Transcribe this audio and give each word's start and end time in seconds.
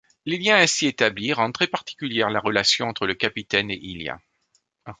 Les 0.25 0.39
liens 0.39 0.55
ainsi 0.57 0.87
établis 0.87 1.31
rendent 1.31 1.53
très 1.53 1.67
particulière 1.67 2.31
la 2.31 2.39
relation 2.39 2.87
entre 2.87 3.05
le 3.05 3.13
capitaine 3.13 3.69
et 3.69 3.77
Illia. 3.77 4.19